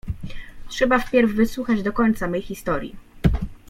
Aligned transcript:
Trzeba 0.69 0.99
wpierw 0.99 1.31
wysłuchać 1.35 1.83
do 1.83 1.93
końca 1.93 2.27
mej 2.27 2.41
historii. 2.41 2.95